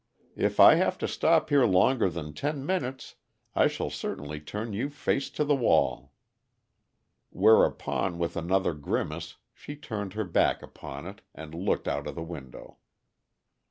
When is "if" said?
0.35-0.59